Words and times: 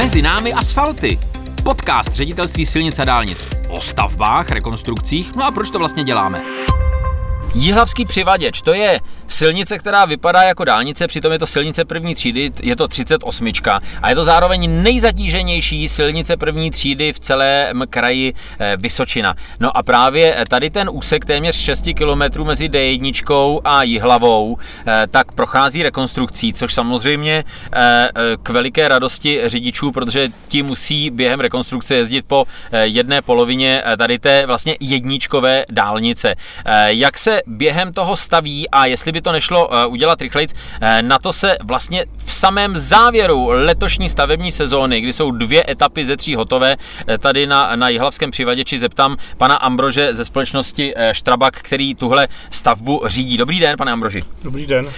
Mezi 0.00 0.22
námi 0.22 0.52
asfalty. 0.52 1.18
Podcast 1.64 2.14
ředitelství 2.14 2.66
silnice 2.66 3.02
a 3.02 3.04
dálnic. 3.04 3.48
O 3.68 3.80
stavbách, 3.80 4.50
rekonstrukcích. 4.50 5.34
No 5.36 5.44
a 5.44 5.50
proč 5.50 5.70
to 5.70 5.78
vlastně 5.78 6.04
děláme? 6.04 6.42
Jihlavský 7.54 8.04
přivaděč, 8.04 8.62
to 8.62 8.72
je 8.72 9.00
silnice, 9.26 9.78
která 9.78 10.04
vypadá 10.04 10.42
jako 10.42 10.64
dálnice, 10.64 11.06
přitom 11.06 11.32
je 11.32 11.38
to 11.38 11.46
silnice 11.46 11.84
první 11.84 12.14
třídy, 12.14 12.50
je 12.62 12.76
to 12.76 12.88
38 12.88 13.52
a 14.02 14.10
je 14.10 14.14
to 14.14 14.24
zároveň 14.24 14.82
nejzatíženější 14.82 15.88
silnice 15.88 16.36
první 16.36 16.70
třídy 16.70 17.12
v 17.12 17.20
celém 17.20 17.84
kraji 17.90 18.34
eh, 18.58 18.76
Vysočina. 18.76 19.34
No 19.60 19.76
a 19.76 19.82
právě 19.82 20.44
tady 20.48 20.70
ten 20.70 20.90
úsek 20.92 21.24
téměř 21.24 21.56
6 21.56 21.84
km 21.98 22.44
mezi 22.44 22.68
D1 22.68 23.60
a 23.64 23.82
Jihlavou, 23.82 24.56
eh, 24.86 25.06
tak 25.10 25.32
prochází 25.32 25.82
rekonstrukcí, 25.82 26.52
což 26.52 26.74
samozřejmě 26.74 27.44
eh, 27.72 28.08
k 28.42 28.48
veliké 28.48 28.88
radosti 28.88 29.40
řidičů, 29.46 29.92
protože 29.92 30.28
ti 30.48 30.62
musí 30.62 31.10
během 31.10 31.40
rekonstrukce 31.40 31.94
jezdit 31.94 32.24
po 32.26 32.44
jedné 32.82 33.22
polovině 33.22 33.82
tady 33.98 34.18
té 34.18 34.46
vlastně 34.46 34.76
jedničkové 34.80 35.64
dálnice. 35.70 36.34
Jak 36.86 37.18
se 37.18 37.39
během 37.46 37.92
toho 37.92 38.16
staví 38.16 38.70
a 38.70 38.86
jestli 38.86 39.12
by 39.12 39.20
to 39.20 39.32
nešlo 39.32 39.68
uh, 39.68 39.92
udělat 39.92 40.20
rychleji, 40.20 40.48
uh, 40.48 40.88
na 41.02 41.18
to 41.18 41.32
se 41.32 41.56
vlastně 41.62 42.04
v 42.16 42.32
samém 42.32 42.76
závěru 42.76 43.48
letošní 43.50 44.08
stavební 44.08 44.52
sezóny, 44.52 45.00
kdy 45.00 45.12
jsou 45.12 45.30
dvě 45.30 45.64
etapy 45.68 46.04
ze 46.04 46.16
tří 46.16 46.34
hotové, 46.34 46.76
uh, 46.76 47.16
tady 47.16 47.46
na, 47.46 47.76
na 47.76 47.88
Jihlavském 47.88 48.30
přivaděči 48.30 48.78
zeptám 48.78 49.16
pana 49.36 49.54
Ambrože 49.54 50.14
ze 50.14 50.24
společnosti 50.24 50.94
Štrabak, 51.12 51.56
který 51.56 51.94
tuhle 51.94 52.28
stavbu 52.50 53.02
řídí. 53.06 53.36
Dobrý 53.36 53.60
den, 53.60 53.76
pane 53.76 53.92
Ambroži. 53.92 54.24
Dobrý 54.42 54.66
den. 54.66 54.90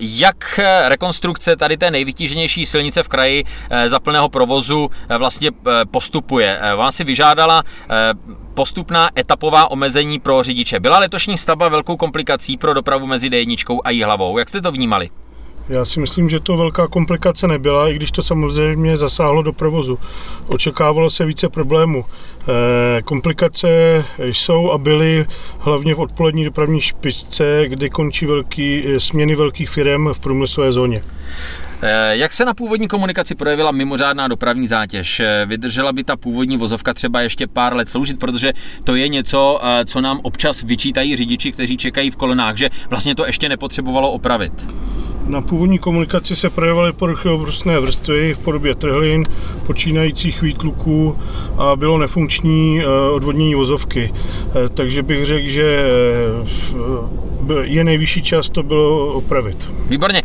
Jak 0.00 0.60
rekonstrukce 0.84 1.56
tady 1.56 1.76
té 1.76 1.90
nejvytíženější 1.90 2.66
silnice 2.66 3.02
v 3.02 3.08
kraji 3.08 3.44
za 3.86 4.00
plného 4.00 4.28
provozu 4.28 4.90
vlastně 5.18 5.50
postupuje? 5.90 6.60
Vám 6.76 6.92
si 6.92 7.04
vyžádala 7.04 7.62
postupná 8.60 9.10
etapová 9.18 9.70
omezení 9.70 10.20
pro 10.20 10.42
řidiče. 10.42 10.80
Byla 10.80 10.98
letošní 10.98 11.38
stavba 11.38 11.68
velkou 11.68 11.96
komplikací 11.96 12.56
pro 12.56 12.74
dopravu 12.74 13.06
mezi 13.06 13.30
D1 13.30 13.80
a 13.84 13.90
Jihlavou. 13.90 14.38
Jak 14.38 14.48
jste 14.48 14.60
to 14.60 14.72
vnímali? 14.72 15.10
Já 15.70 15.84
si 15.84 16.00
myslím, 16.00 16.28
že 16.28 16.40
to 16.40 16.56
velká 16.56 16.86
komplikace 16.86 17.48
nebyla, 17.48 17.88
i 17.88 17.94
když 17.94 18.10
to 18.10 18.22
samozřejmě 18.22 18.96
zasáhlo 18.96 19.42
do 19.42 19.52
provozu. 19.52 19.98
Očekávalo 20.46 21.10
se 21.10 21.24
více 21.24 21.48
problémů. 21.48 22.04
E, 22.08 23.02
komplikace 23.02 23.68
jsou 24.18 24.70
a 24.70 24.78
byly 24.78 25.26
hlavně 25.58 25.94
v 25.94 26.00
odpolední 26.00 26.44
dopravní 26.44 26.80
špičce, 26.80 27.64
kde 27.68 27.88
končí 27.88 28.26
velký, 28.26 28.84
směny 28.98 29.34
velkých 29.34 29.70
firm 29.70 30.08
v 30.12 30.20
průmyslové 30.20 30.72
zóně. 30.72 31.02
Eh, 31.82 32.16
jak 32.16 32.32
se 32.32 32.44
na 32.44 32.54
původní 32.54 32.88
komunikaci 32.88 33.34
projevila 33.34 33.72
mimořádná 33.72 34.28
dopravní 34.28 34.66
zátěž? 34.66 35.20
Eh, 35.20 35.46
vydržela 35.46 35.92
by 35.92 36.04
ta 36.04 36.16
původní 36.16 36.56
vozovka 36.56 36.94
třeba 36.94 37.20
ještě 37.20 37.46
pár 37.46 37.76
let 37.76 37.88
sloužit, 37.88 38.18
protože 38.18 38.52
to 38.84 38.94
je 38.96 39.08
něco, 39.08 39.60
eh, 39.62 39.84
co 39.84 40.00
nám 40.00 40.20
občas 40.22 40.62
vyčítají 40.62 41.16
řidiči, 41.16 41.52
kteří 41.52 41.76
čekají 41.76 42.10
v 42.10 42.16
kolonách, 42.16 42.56
že 42.56 42.70
vlastně 42.90 43.14
to 43.14 43.26
ještě 43.26 43.48
nepotřebovalo 43.48 44.12
opravit. 44.12 44.52
Na 45.30 45.40
původní 45.40 45.78
komunikaci 45.78 46.36
se 46.36 46.50
projevovaly 46.50 46.92
poruchy 46.92 47.28
obrusné 47.28 47.80
vrstvy 47.80 48.34
v 48.34 48.38
podobě 48.38 48.74
trhlin, 48.74 49.24
počínajících 49.66 50.42
výtluků 50.42 51.18
a 51.58 51.76
bylo 51.76 51.98
nefunkční 51.98 52.82
odvodnění 53.12 53.54
vozovky. 53.54 54.12
Takže 54.74 55.02
bych 55.02 55.26
řekl, 55.26 55.48
že 55.48 55.84
je 57.62 57.84
nejvyšší 57.84 58.22
čas 58.22 58.50
to 58.50 58.62
bylo 58.62 59.12
opravit. 59.12 59.70
Výborně. 59.86 60.22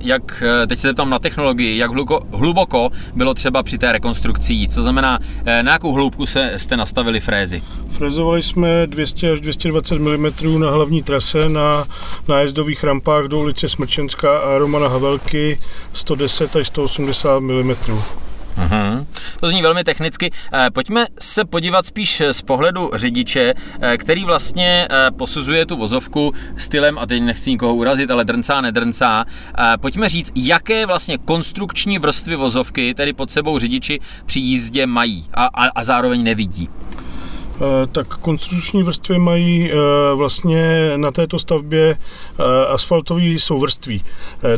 Jak 0.00 0.42
teď 0.66 0.78
se 0.78 0.88
zeptám 0.88 1.10
na 1.10 1.18
technologii, 1.18 1.78
jak 1.78 1.90
hluboko, 1.90 2.38
hluboko 2.38 2.90
bylo 3.14 3.34
třeba 3.34 3.62
při 3.62 3.78
té 3.78 3.92
rekonstrukci 3.92 4.52
jít. 4.52 4.74
To 4.74 4.82
znamená, 4.82 5.18
eh, 5.44 5.62
na 5.62 5.72
jakou 5.72 5.92
hloubku 5.92 6.26
se, 6.26 6.52
jste 6.56 6.76
nastavili 6.76 7.20
frézy? 7.20 7.62
Frezovali 7.90 8.42
jsme 8.42 8.86
200 8.86 9.30
až 9.30 9.40
220 9.40 9.98
mm 9.98 10.60
na 10.60 10.70
hlavní 10.70 11.02
trase 11.02 11.48
na 11.48 11.84
nájezdových 12.28 12.84
rampách 12.84 13.24
do 13.24 13.38
ulice 13.38 13.68
Smrčenská 13.68 14.38
a 14.38 14.58
Romana 14.58 14.88
Havelky 14.88 15.58
110 15.92 16.56
až 16.56 16.68
180 16.68 17.40
mm. 17.40 17.74
Uhum. 18.58 19.06
To 19.40 19.48
zní 19.48 19.62
velmi 19.62 19.84
technicky. 19.84 20.30
Eh, 20.52 20.70
pojďme 20.70 21.06
se 21.20 21.44
podívat 21.44 21.86
spíš 21.86 22.22
z 22.30 22.42
pohledu 22.42 22.90
řidiče, 22.94 23.54
eh, 23.80 23.96
který 23.96 24.24
vlastně 24.24 24.88
eh, 24.90 25.10
posuzuje 25.10 25.66
tu 25.66 25.76
vozovku 25.76 26.32
stylem, 26.56 26.98
a 26.98 27.06
teď 27.06 27.22
nechci 27.22 27.50
nikoho 27.50 27.74
urazit, 27.74 28.10
ale 28.10 28.24
drncá, 28.24 28.60
nedrncá. 28.60 29.24
Pojďme 29.80 30.08
říct, 30.08 30.32
jaké 30.34 30.86
vlastně 30.86 31.18
konstrukční 31.18 31.98
vrstvy 31.98 32.36
vozovky 32.36 32.94
tedy 32.94 33.12
pod 33.12 33.30
sebou 33.30 33.58
řidiči 33.58 34.00
při 34.26 34.40
jízdě 34.40 34.86
mají 34.86 35.26
a, 35.34 35.44
a, 35.44 35.66
a 35.68 35.84
zároveň 35.84 36.22
nevidí. 36.22 36.68
Eh, 37.58 37.86
tak 37.86 38.06
konstrukční 38.06 38.82
vrstvy 38.82 39.18
mají 39.18 39.70
eh, 39.72 39.74
vlastně 40.14 40.92
na 40.96 41.10
této 41.10 41.38
stavbě 41.38 41.96
eh, 41.98 42.66
asfaltové 42.66 43.38
souvrství. 43.38 44.04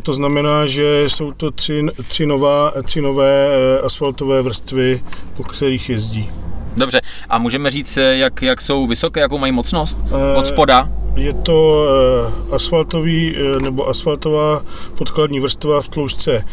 To 0.03 0.15
znamená, 0.15 0.66
že 0.66 1.05
jsou 1.05 1.33
to 1.33 1.50
tři, 1.50 1.87
tři, 2.09 2.27
nová, 2.27 2.72
tři 2.83 3.00
nové 3.00 3.49
asfaltové 3.83 4.43
vrstvy, 4.43 5.03
po 5.37 5.44
kterých 5.44 5.91
jezdí. 5.91 6.31
Dobře, 6.77 7.00
a 7.28 7.38
můžeme 7.38 7.71
říct, 7.71 7.99
jak, 8.11 8.43
jak 8.43 8.61
jsou 8.61 8.87
vysoké, 8.87 9.21
jakou 9.21 9.38
mají 9.38 9.53
mocnost 9.53 9.99
od 10.37 10.47
spoda? 10.47 11.00
Je 11.20 11.32
to 11.34 11.84
eh, 11.84 12.54
asfaltový 12.54 13.36
eh, 13.36 13.60
nebo 13.60 13.88
asfaltová 13.88 14.64
podkladní 14.98 15.41
vrstva 15.41 15.81
v 15.81 15.88
tloušťce 15.88 16.44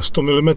100 0.00 0.22
mm, 0.22 0.50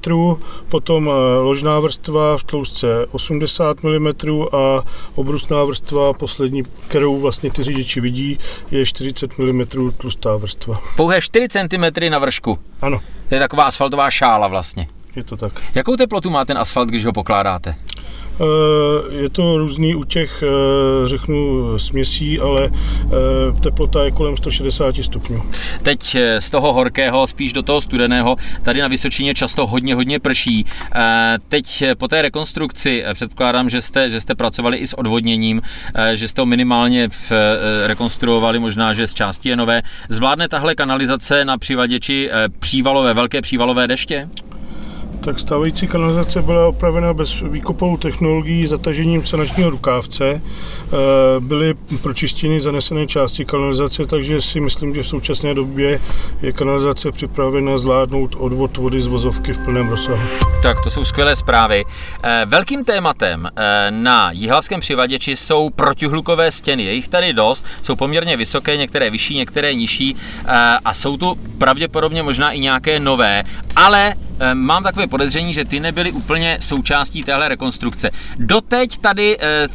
potom 0.70 1.10
eh, 1.10 1.14
ložná 1.42 1.80
vrstva 1.80 2.38
v 2.38 2.44
tloušťce 2.44 3.06
80 3.12 3.84
mm 3.84 4.08
a 4.54 4.86
obrusná 5.16 5.64
vrstva, 5.64 6.14
poslední, 6.14 6.64
kterou 6.88 7.20
vlastně 7.20 7.50
ty 7.52 7.64
řidiči 7.64 8.02
vidí, 8.02 8.40
je 8.72 8.86
40 8.86 9.38
mm 9.38 9.66
tlustá 9.98 10.38
vrstva. 10.38 10.76
Pouhé 10.96 11.22
4 11.22 11.48
cm 11.50 12.10
na 12.10 12.20
vršku. 12.20 12.60
Ano. 12.81 13.02
To 13.30 13.36
je 13.36 13.40
taková 13.40 13.64
asfaltová 13.64 14.12
šála 14.12 14.48
vlastně. 14.48 14.88
Je 15.19 15.24
to 15.24 15.38
tak. 15.38 15.53
Jakou 15.75 15.96
teplotu 15.96 16.30
má 16.30 16.46
ten 16.46 16.57
asfalt, 16.57 16.90
když 16.90 17.06
ho 17.06 17.13
pokládáte? 17.13 17.75
Eh, 18.40 19.16
je 19.22 19.30
to 19.30 19.57
různý 19.57 19.96
u 19.96 20.03
těch, 20.03 20.44
eh, 20.44 21.07
řeknu, 21.07 21.66
směsí, 21.80 22.40
ale 22.40 22.69
eh, 22.69 23.62
teplota 23.62 24.03
je 24.03 24.12
kolem 24.12 24.38
160 24.38 25.03
stupňů. 25.03 25.44
Teď 25.84 26.18
z 26.40 26.50
toho 26.50 26.74
horkého 26.74 27.28
spíš 27.28 27.53
do 27.53 27.63
toho 27.63 27.81
studeného, 27.81 28.35
tady 28.63 28.81
na 28.81 28.88
Vysočině 28.88 29.34
často 29.34 29.68
hodně, 29.68 29.96
hodně 29.96 30.19
prší. 30.19 30.66
Teď 31.50 31.84
po 31.97 32.07
té 32.07 32.22
rekonstrukci 32.22 33.03
předpokládám, 33.13 33.69
že 33.69 33.81
jste, 33.81 34.09
že 34.09 34.22
jste 34.22 34.36
pracovali 34.36 34.78
i 34.78 34.88
s 34.88 34.94
odvodněním, 34.94 35.62
že 36.13 36.28
jste 36.28 36.41
ho 36.41 36.46
minimálně 36.46 37.09
v, 37.09 37.31
rekonstruovali, 37.86 38.59
možná, 38.59 38.94
že 38.94 39.07
z 39.07 39.13
části 39.13 39.50
je 39.50 39.56
nové. 39.56 39.81
Zvládne 40.09 40.47
tahle 40.47 40.75
kanalizace 40.75 41.46
na 41.46 41.57
přivaděči 41.57 42.30
přívalové, 42.59 43.13
velké 43.13 43.41
přívalové 43.41 43.88
deště? 43.88 44.30
Tak 45.22 45.40
stávající 45.40 45.88
kanalizace 45.88 46.41
byla 46.41 46.68
opravena 46.68 47.13
bez 47.13 47.41
výkopovou 47.41 47.97
technologií 47.97 48.68
zatažením 48.68 49.24
sanačního 49.24 49.69
rukávce. 49.69 50.25
E, 50.25 50.41
byly 51.40 51.74
pročištěny 52.02 52.62
zanesené 52.62 53.07
části 53.07 53.46
kanalizace, 53.46 54.06
takže 54.06 54.41
si 54.41 54.59
myslím, 54.59 54.96
že 54.96 55.03
v 55.03 55.07
současné 55.07 55.53
době 55.53 56.00
je 56.41 56.52
kanalizace 56.52 57.12
připravena 57.12 57.78
zvládnout 57.78 58.35
odvod 58.38 58.78
vody 58.78 59.02
z 59.02 59.07
vozovky 59.07 59.53
v 59.53 59.66
plném 59.66 59.90
rozsahu. 59.90 60.22
Tak 60.63 60.84
to 60.84 60.90
jsou 60.90 61.06
skvělé 61.06 61.36
zprávy. 61.36 61.86
E, 62.24 62.46
velkým 62.46 62.86
tématem 62.86 63.47
e, 63.56 63.91
na 63.91 64.31
jihlavském 64.31 64.80
přivaděči 64.80 65.36
jsou 65.36 65.69
protihlukové 65.69 66.51
stěny. 66.51 66.84
Je 66.84 66.94
jich 66.94 67.07
tady 67.07 67.34
dost, 67.34 67.66
jsou 67.81 67.96
poměrně 67.96 68.38
vysoké, 68.38 68.78
některé 68.78 69.09
vyšší, 69.09 69.36
některé 69.36 69.74
nižší 69.74 70.16
a 70.86 70.94
jsou 70.94 71.18
tu 71.18 71.36
pravděpodobně 71.57 72.24
možná 72.24 72.51
i 72.51 72.59
nějaké 72.59 73.00
nové, 73.00 73.44
ale 73.75 74.15
mám 74.53 74.83
takové 74.83 75.07
podezření, 75.07 75.53
že 75.53 75.65
ty 75.65 75.80
nebyly 75.80 76.12
úplně 76.12 76.57
součástí 76.62 77.24
téhle 77.24 77.50
rekonstrukce. 77.50 78.09
Doteď 78.38 78.97
tady 78.97 79.38
eh, 79.39 79.68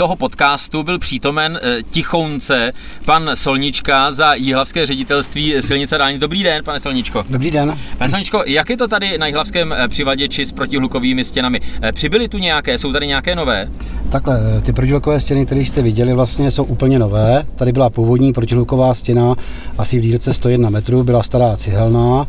toho 0.00 0.16
podcastu 0.16 0.82
byl 0.82 0.98
přítomen 0.98 1.60
eh, 1.62 1.82
tichounce 1.90 2.72
pan 3.04 3.30
Solnička 3.34 4.12
za 4.12 4.34
Jihlavské 4.34 4.86
ředitelství 4.86 5.54
silnice 5.60 5.98
dálnic. 5.98 6.20
Dobrý 6.20 6.42
den, 6.42 6.64
pane 6.64 6.80
Solničko. 6.80 7.24
Dobrý 7.30 7.50
den. 7.50 7.78
Pane 7.98 8.10
Solničko, 8.10 8.42
jak 8.46 8.70
je 8.70 8.76
to 8.76 8.88
tady 8.88 9.18
na 9.18 9.26
Jihlavském 9.26 9.72
eh, 9.72 9.88
přivaděči 9.88 10.46
s 10.46 10.52
protihlukovými 10.52 11.24
stěnami? 11.24 11.60
Přibyly 11.92 12.28
tu 12.28 12.38
nějaké, 12.38 12.78
jsou 12.78 12.92
tady 12.92 13.06
nějaké 13.06 13.34
nové? 13.34 13.68
Takhle, 14.10 14.60
ty 14.62 14.72
protihlukové 14.72 15.20
stěny, 15.20 15.46
které 15.46 15.60
jste 15.60 15.82
viděli, 15.82 16.14
vlastně 16.14 16.50
jsou 16.50 16.64
úplně 16.64 16.98
nové. 16.98 17.46
Tady 17.56 17.72
byla 17.72 17.90
původní 17.90 18.32
protihluková 18.32 18.94
stěna, 18.94 19.34
asi 19.78 19.98
v 19.98 20.02
dílce 20.02 20.34
101 20.34 20.70
metrů, 20.70 21.04
byla 21.04 21.22
stará 21.22 21.56
cihelná, 21.56 22.26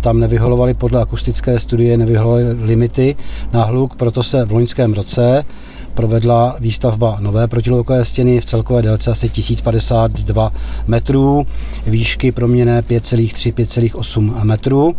tam 0.00 0.20
nevyholovaly 0.20 0.74
podle 0.74 1.02
akustické 1.02 1.58
studie 1.58 1.96
nevyhovaly 1.96 2.52
limity 2.52 3.16
na 3.52 3.64
hluk, 3.64 3.96
proto 3.96 4.22
se 4.22 4.44
v 4.44 4.52
loňském 4.52 4.94
roce 4.94 5.44
provedla 5.94 6.56
výstavba 6.60 7.16
nové 7.20 7.48
protihlukové 7.48 8.04
stěny 8.04 8.40
v 8.40 8.44
celkové 8.44 8.82
délce 8.82 9.10
asi 9.10 9.28
1052 9.28 10.52
metrů, 10.86 11.46
výšky 11.86 12.32
proměné 12.32 12.82
5,3-5,8 12.82 14.44
metrů. 14.44 14.96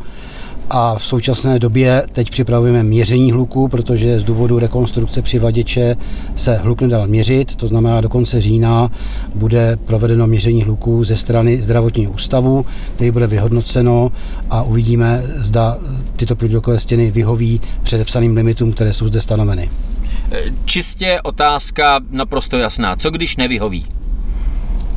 a 0.70 0.96
v 0.98 1.06
současné 1.06 1.60
době 1.60 2.04
teď 2.12 2.30
připravujeme 2.30 2.84
měření 2.84 3.32
hluku, 3.32 3.68
protože 3.68 4.20
z 4.20 4.24
důvodu 4.24 4.60
rekonstrukce 4.60 5.22
přivaděče 5.22 5.96
se 6.36 6.56
hluk 6.56 6.82
nedal 6.82 7.08
měřit, 7.08 7.56
to 7.56 7.68
znamená 7.68 8.02
do 8.02 8.10
konce 8.10 8.42
října 8.42 8.92
bude 9.36 9.78
provedeno 9.86 10.28
měření 10.28 10.64
hluku 10.64 11.04
ze 11.04 11.18
strany 11.18 11.64
zdravotního 11.64 12.12
ústavu, 12.12 12.66
který 12.96 13.12
bude 13.12 13.28
vyhodnoceno 13.28 14.12
a 14.50 14.64
uvidíme, 14.64 15.22
zda 15.36 15.78
tyto 16.16 16.36
protilukové 16.36 16.80
stěny 16.80 17.12
vyhoví 17.12 17.62
předepsaným 17.84 18.36
limitům, 18.36 18.74
které 18.74 18.94
jsou 18.94 19.08
zde 19.08 19.22
stanoveny. 19.22 19.70
Čistě 20.66 21.20
otázka 21.24 22.00
naprosto 22.12 22.58
jasná. 22.58 22.96
Co 22.96 23.10
když 23.10 23.38
nevyhoví? 23.38 23.86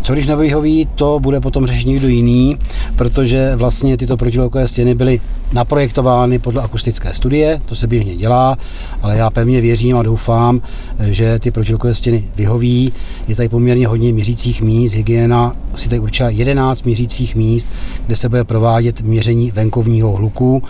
Co 0.02 0.12
když 0.12 0.26
nevyhoví, 0.26 0.88
to 0.94 1.20
bude 1.20 1.40
potom 1.40 1.66
řešit 1.66 1.86
někdo 1.86 2.08
jiný, 2.08 2.58
protože 2.96 3.56
vlastně 3.56 3.96
tyto 3.96 4.16
protilokové 4.16 4.68
stěny 4.68 4.94
byly 4.94 5.20
naprojektovány 5.52 6.38
podle 6.38 6.62
akustické 6.62 7.14
studie, 7.14 7.60
to 7.66 7.74
se 7.74 7.86
běžně 7.86 8.16
dělá, 8.16 8.56
ale 9.02 9.16
já 9.16 9.30
pevně 9.30 9.60
věřím 9.60 9.96
a 9.96 10.02
doufám, 10.02 10.62
že 11.00 11.38
ty 11.38 11.50
protilokové 11.50 11.94
stěny 11.94 12.28
vyhoví. 12.36 12.92
Je 13.28 13.36
tady 13.36 13.48
poměrně 13.48 13.86
hodně 13.86 14.12
měřících 14.12 14.62
míst, 14.62 14.92
hygiena 14.92 15.56
si 15.76 15.88
tady 15.88 16.00
určila 16.00 16.30
11 16.30 16.82
měřících 16.82 17.36
míst, 17.36 17.68
kde 18.06 18.16
se 18.16 18.28
bude 18.28 18.44
provádět 18.44 19.00
měření 19.00 19.50
venkovního 19.50 20.12
hluku 20.12 20.62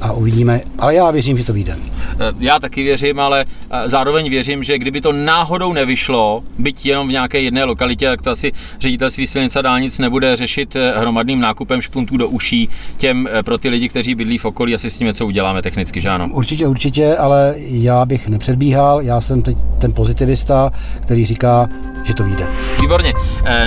a 0.00 0.12
uvidíme, 0.12 0.60
ale 0.78 0.94
já 0.94 1.10
věřím, 1.10 1.38
že 1.38 1.44
to 1.44 1.52
vyjde. 1.52 1.76
Eh, 2.20 2.32
já 2.38 2.58
taky 2.58 2.82
věřím, 2.82 3.20
ale 3.20 3.44
eh, 3.70 3.88
zároveň 3.88 4.30
věřím, 4.30 4.64
že 4.64 4.78
kdyby 4.78 5.00
to 5.00 5.12
náhodou 5.12 5.72
nevyšlo, 5.72 6.42
byť 6.58 6.86
jenom 6.86 7.08
v 7.08 7.10
nějaké 7.10 7.40
jedné 7.40 7.64
lokalitě, 7.64 8.06
tak 8.06 8.22
to 8.22 8.30
asi 8.30 8.52
ředitelství 8.80 9.26
silnic 9.26 9.56
a 9.56 9.62
dálnic 9.62 9.98
nebude 9.98 10.36
řešit 10.36 10.76
eh, 10.76 10.98
hromadným 10.98 11.40
nákupem 11.40 11.80
špuntů 11.80 12.16
do 12.16 12.28
uší 12.28 12.68
těm 12.96 13.28
pro 13.44 13.58
ty 13.58 13.68
lidi, 13.68 13.88
kteří 13.88 14.14
bydlí 14.14 14.38
v 14.38 14.44
okolí, 14.44 14.74
asi 14.74 14.90
s 14.90 14.98
tím 14.98 15.06
něco 15.06 15.26
uděláme 15.26 15.62
technicky, 15.62 16.00
že 16.00 16.08
ano? 16.08 16.28
Určitě, 16.32 16.66
určitě, 16.66 17.16
ale 17.16 17.54
já 17.58 18.04
bych 18.04 18.28
nepředbíhal, 18.28 19.02
já 19.02 19.20
jsem 19.20 19.42
teď 19.42 19.56
ten 19.80 19.92
pozitivista, 19.92 20.70
který 21.02 21.24
říká, 21.24 21.68
že 22.04 22.14
to 22.14 22.24
vyjde. 22.24 22.46
Výborně. 22.80 23.12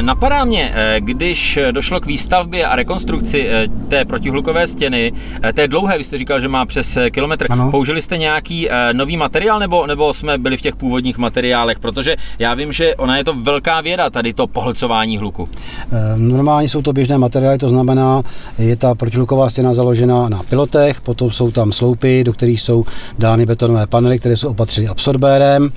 Napadá 0.01 0.45
mě, 0.45 0.75
když 0.99 1.59
došlo 1.71 1.99
k 1.99 2.05
výstavbě 2.05 2.65
a 2.65 2.75
rekonstrukci 2.75 3.47
té 3.87 4.05
protihlukové 4.05 4.67
stěny, 4.67 5.11
té 5.53 5.67
dlouhé, 5.67 5.97
vy 5.97 6.03
jste 6.03 6.17
říkal, 6.21 6.39
že 6.39 6.47
má 6.47 6.65
přes 6.65 6.97
kilometr, 7.11 7.45
ano. 7.49 7.71
použili 7.71 8.01
jste 8.01 8.17
nějaký 8.17 8.69
nový 8.93 9.17
materiál, 9.17 9.59
nebo, 9.59 9.87
nebo 9.87 10.13
jsme 10.13 10.37
byli 10.37 10.57
v 10.57 10.61
těch 10.61 10.75
původních 10.75 11.17
materiálech? 11.17 11.79
Protože 11.79 12.15
já 12.39 12.53
vím, 12.53 12.73
že 12.73 12.95
ona 12.95 13.17
je 13.17 13.23
to 13.23 13.33
velká 13.33 13.81
věda, 13.81 14.09
tady 14.09 14.33
to 14.33 14.47
pohlcování 14.47 15.17
hluku. 15.17 15.49
Normálně 16.15 16.69
jsou 16.69 16.81
to 16.81 16.93
běžné 16.93 17.17
materiály, 17.17 17.57
to 17.57 17.69
znamená, 17.69 18.21
je 18.57 18.75
ta 18.75 18.95
protihluková 18.95 19.49
stěna 19.49 19.73
založena 19.73 20.29
na 20.29 20.43
pilotech, 20.43 21.01
potom 21.01 21.31
jsou 21.31 21.51
tam 21.51 21.73
sloupy, 21.73 22.23
do 22.23 22.33
kterých 22.33 22.61
jsou 22.61 22.85
dány 23.19 23.45
betonové 23.45 23.87
panely, 23.87 24.19
které 24.19 24.37
jsou 24.37 24.49
opatřeny 24.49 24.87
absorbérem 24.87 25.71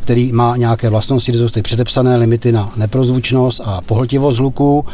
který 0.00 0.32
má 0.32 0.56
nějaké 0.56 0.90
vlastnosti, 0.90 1.32
kde 1.32 1.48
jsou 1.48 1.62
předepsané 1.62 2.16
limity 2.16 2.52
na 2.52 2.72
neprozvučnost 2.76 3.60
a 3.64 3.80
pohltivost 3.80 4.38
hluku 4.38 4.86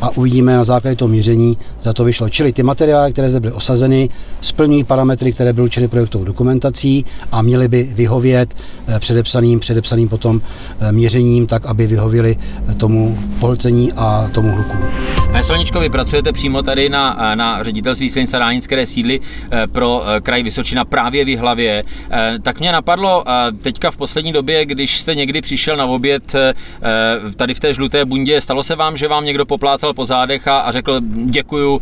a 0.00 0.10
uvidíme 0.16 0.56
na 0.56 0.64
základě 0.64 0.96
toho 0.96 1.08
měření, 1.08 1.58
za 1.82 1.92
to 1.92 2.04
vyšlo. 2.04 2.28
Čili 2.28 2.52
ty 2.52 2.62
materiály, 2.62 3.12
které 3.12 3.30
zde 3.30 3.40
byly 3.40 3.52
osazeny, 3.52 4.08
splňují 4.44 4.84
parametry, 4.84 5.32
které 5.32 5.52
byly 5.52 5.64
určeny 5.64 5.88
projektovou 5.88 6.24
dokumentací 6.24 7.04
a 7.32 7.42
měly 7.42 7.68
by 7.68 7.82
vyhovět 7.82 8.54
eh, 8.88 9.00
předepsaným, 9.00 9.60
předepsaným 9.60 10.08
potom 10.08 10.40
eh, 10.80 10.92
měřením, 10.92 11.46
tak 11.46 11.66
aby 11.66 11.86
vyhověly 11.86 12.36
eh, 12.70 12.74
tomu 12.74 13.18
pohlcení 13.40 13.92
a 13.92 14.30
tomu 14.34 14.50
hluku. 14.50 14.76
Pane 15.32 15.42
vy 15.80 15.90
pracujete 15.90 16.32
přímo 16.32 16.62
tady 16.62 16.88
na, 16.88 17.34
na 17.34 17.62
ředitelství 17.62 18.10
silnic 18.10 18.34
a 18.34 18.38
dálnic, 18.38 18.66
které 18.66 18.86
sídly 18.86 19.20
pro 19.72 20.02
kraj 20.22 20.42
Vysočina 20.42 20.84
právě 20.84 21.24
v 21.24 21.28
Jihlavě. 21.28 21.84
Tak 22.42 22.60
mě 22.60 22.72
napadlo 22.72 23.24
teďka 23.62 23.90
v 23.90 23.96
poslední 23.96 24.32
době, 24.32 24.66
když 24.66 25.00
jste 25.00 25.14
někdy 25.14 25.40
přišel 25.40 25.76
na 25.76 25.86
oběd 25.86 26.36
tady 27.36 27.54
v 27.54 27.60
té 27.60 27.74
žluté 27.74 28.04
bundě, 28.04 28.40
stalo 28.40 28.62
se 28.62 28.76
vám, 28.76 28.96
že 28.96 29.08
vám 29.08 29.24
někdo 29.24 29.46
poplácal 29.46 29.94
po 29.94 30.06
zádech 30.06 30.48
a, 30.48 30.58
a 30.58 30.72
řekl 30.72 31.00
děkuju, 31.24 31.80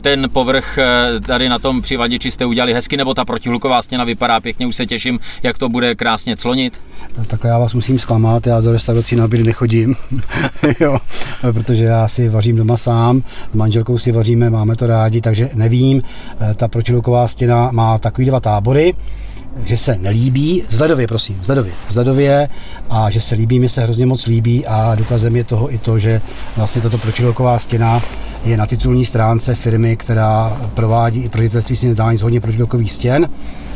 ten 0.00 0.28
povrch 0.32 0.78
tady 1.26 1.48
na 1.48 1.58
tom 1.58 1.82
přivaděči 2.00 2.30
jste 2.30 2.46
udělali 2.46 2.74
hezky, 2.74 2.96
nebo 2.96 3.14
ta 3.14 3.24
protihluková 3.24 3.82
stěna 3.82 4.04
vypadá 4.04 4.40
pěkně, 4.40 4.66
už 4.66 4.76
se 4.76 4.86
těším, 4.86 5.20
jak 5.42 5.58
to 5.58 5.68
bude 5.68 5.94
krásně 5.94 6.36
clonit. 6.36 6.80
No, 7.18 7.24
takhle 7.24 7.50
já 7.50 7.58
vás 7.58 7.74
musím 7.74 7.98
zklamat, 7.98 8.46
já 8.46 8.60
do 8.60 8.72
restaurací 8.72 9.16
na 9.16 9.24
obědy 9.24 9.44
nechodím, 9.44 9.96
jo, 10.80 10.98
protože 11.52 11.84
já 11.84 12.08
si 12.08 12.28
vařím 12.28 12.56
doma 12.56 12.76
sám, 12.76 13.22
s 13.52 13.54
manželkou 13.54 13.98
si 13.98 14.12
vaříme, 14.12 14.50
máme 14.50 14.76
to 14.76 14.86
rádi, 14.86 15.20
takže 15.20 15.50
nevím, 15.54 16.02
eh, 16.40 16.54
ta 16.54 16.68
protihluková 16.68 17.28
stěna 17.28 17.68
má 17.72 17.98
takový 17.98 18.26
dva 18.26 18.40
tábory, 18.40 18.94
že 19.64 19.76
se 19.76 19.98
nelíbí, 19.98 20.62
vzhledově 20.68 21.06
prosím, 21.06 21.38
vzhledově, 21.40 21.72
vzhledově 21.88 22.48
a 22.90 23.10
že 23.10 23.20
se 23.20 23.34
líbí, 23.34 23.58
mi 23.58 23.68
se 23.68 23.82
hrozně 23.82 24.06
moc 24.06 24.26
líbí 24.26 24.66
a 24.66 24.94
důkazem 24.94 25.36
je 25.36 25.44
toho 25.44 25.74
i 25.74 25.78
to, 25.78 25.98
že 25.98 26.20
vlastně 26.56 26.82
tato 26.82 26.98
protiloková 26.98 27.58
stěna 27.58 28.02
je 28.44 28.56
na 28.56 28.66
titulní 28.66 29.06
stránce 29.06 29.54
firmy, 29.54 29.96
která 29.96 30.60
provádí 30.74 31.24
i 31.24 31.28
pro 31.28 31.38
ředitelství 31.38 31.76
dálnic 31.94 32.22
hodně 32.22 32.40
stěn 32.92 33.28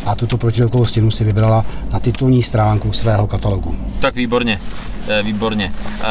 a 0.07 0.15
tuto 0.15 0.39
protilokovou 0.39 0.85
stěnu 0.85 1.11
si 1.11 1.25
vybrala 1.25 1.65
na 1.93 2.01
titulní 2.01 2.43
stránku 2.43 2.93
svého 2.93 3.27
katalogu. 3.27 3.77
Tak 4.01 4.15
výborně. 4.15 4.61
Eh, 5.09 5.23
výborně. 5.23 5.73
Eh, 6.01 6.05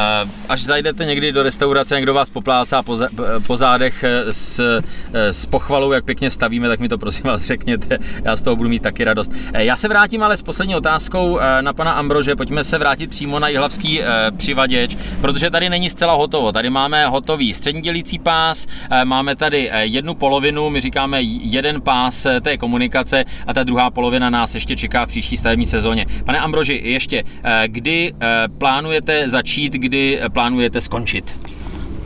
až 0.48 0.62
zajdete 0.62 1.04
někdy 1.04 1.32
do 1.32 1.42
restaurace, 1.42 1.94
někdo 1.94 2.14
vás 2.14 2.30
poplácá 2.30 2.82
po, 2.82 2.98
po 3.46 3.56
zádech 3.56 4.04
eh, 4.04 4.32
s, 4.32 4.80
s 5.12 5.46
pochvalou, 5.46 5.92
jak 5.92 6.04
pěkně 6.04 6.30
stavíme, 6.30 6.68
tak 6.68 6.80
mi 6.80 6.88
to 6.88 6.98
prosím 6.98 7.24
vás 7.24 7.44
řekněte, 7.44 7.98
já 8.24 8.36
z 8.36 8.42
toho 8.42 8.56
budu 8.56 8.68
mít 8.68 8.82
taky 8.82 9.04
radost. 9.04 9.32
Já 9.52 9.76
se 9.76 9.88
vrátím 9.88 10.22
ale 10.22 10.36
s 10.36 10.42
poslední 10.42 10.76
otázkou 10.76 11.38
na 11.60 11.72
pana 11.72 11.92
Ambrože, 11.92 12.36
pojďme 12.36 12.64
se 12.64 12.78
vrátit 12.78 13.10
přímo 13.10 13.38
na 13.38 13.48
jihlavský 13.48 14.00
přivaděč, 14.36 14.96
protože 15.20 15.50
tady 15.50 15.68
není 15.68 15.90
zcela 15.90 16.14
hotovo. 16.14 16.52
Tady 16.52 16.70
máme 16.70 17.06
hotový 17.06 17.54
střední 17.54 17.82
dělící 17.82 18.18
pás, 18.18 18.66
máme 19.04 19.36
tady 19.36 19.70
jednu 19.80 20.14
polovinu, 20.14 20.70
my 20.70 20.80
říkáme 20.80 21.22
jeden 21.22 21.80
pás 21.80 22.26
té 22.42 22.58
komunikace 22.58 23.24
a 23.46 23.54
ta 23.54 23.62
druhá 23.62 23.83
polovina 23.90 24.30
nás 24.30 24.54
ještě 24.54 24.76
čeká 24.76 25.06
v 25.06 25.08
příští 25.08 25.36
stavební 25.36 25.66
sezóně. 25.66 26.06
Pane 26.24 26.38
Ambroži, 26.38 26.80
ještě, 26.84 27.24
kdy 27.66 28.12
plán 28.58 28.84
plánujete 28.84 29.28
začít, 29.28 29.72
kdy 29.72 30.20
plánujete 30.32 30.80
skončit? 30.80 31.38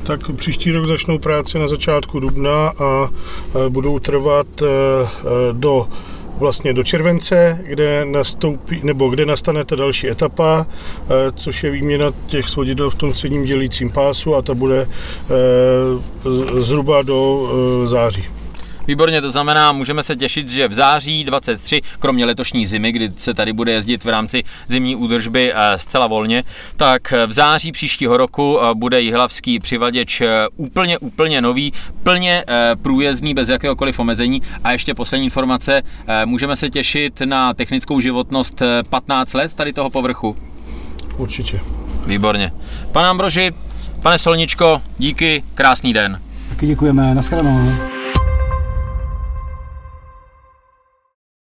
Tak 0.03 0.21
příští 0.37 0.73
rok 0.73 0.87
začnou 0.87 1.19
práce 1.19 1.59
na 1.59 1.69
začátku 1.69 2.21
dubna 2.21 2.69
a 2.69 3.09
budou 3.69 3.99
trvat 3.99 4.47
do 5.53 5.89
vlastně 6.39 6.73
do 6.73 6.83
července, 6.83 7.65
kde 7.67 8.05
nastoupí, 8.05 8.81
nebo 8.83 9.09
kde 9.09 9.27
nastane 9.27 9.65
ta 9.65 9.77
další 9.77 10.11
etapa, 10.11 10.67
což 11.35 11.65
je 11.65 11.71
výměna 11.71 12.07
těch 12.27 12.49
svodidel 12.49 12.91
v 12.91 12.95
tom 12.95 13.15
středním 13.15 13.45
dělícím 13.45 13.91
pásu 13.91 14.37
a 14.37 14.43
ta 14.43 14.55
bude 14.55 14.89
zhruba 16.59 17.03
do 17.03 17.49
září. 17.87 18.25
Výborně, 18.89 19.21
to 19.21 19.31
znamená, 19.31 19.73
můžeme 19.73 20.03
se 20.03 20.17
těšit, 20.17 20.51
že 20.51 20.69
v 20.69 20.75
září 20.75 21.25
23, 21.25 21.81
kromě 21.99 22.25
letošní 22.25 22.67
zimy, 22.67 22.93
kdy 22.93 23.13
se 23.17 23.35
tady 23.35 23.53
bude 23.53 23.73
jezdit 23.73 24.05
v 24.05 24.09
rámci 24.09 24.45
zimní 24.69 24.97
údržby 24.97 25.53
eh, 25.55 25.79
zcela 25.79 26.07
volně, 26.07 26.45
tak 26.77 27.13
v 27.27 27.33
září 27.33 27.73
příštího 27.73 28.17
roku 28.17 28.59
eh, 28.61 28.75
bude 28.75 29.01
jihlavský 29.01 29.59
přivaděč 29.59 30.21
eh, 30.21 30.29
úplně, 30.57 30.99
úplně 30.99 31.41
nový, 31.41 31.73
plně 32.03 32.45
průjezdný, 32.83 33.35
bez 33.35 33.49
jakéhokoliv 33.49 33.99
omezení. 33.99 34.43
A 34.65 34.73
ještě 34.73 34.95
poslední 34.95 35.25
informace, 35.25 35.83
můžeme 36.25 36.57
se 36.57 36.71
těšit 36.71 37.21
na 37.21 37.55
technickou 37.55 38.01
životnost 38.01 38.63
15 38.91 39.35
let 39.35 39.55
tady 39.55 39.73
toho 39.73 39.91
povrchu? 39.91 40.37
Určitě. 41.17 41.61
Výborně. 42.07 42.53
Pane 42.93 43.09
Ambroži, 43.09 43.51
pane 44.03 44.19
Solničko, 44.19 44.83
díky, 44.99 45.43
krásný 45.55 45.93
den. 45.93 46.21
Taky 46.49 46.67
děkujeme, 46.67 47.15
nashledanou. 47.15 47.98